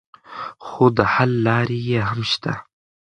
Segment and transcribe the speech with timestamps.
[0.65, 2.53] خو د حل لارې یې هم شته.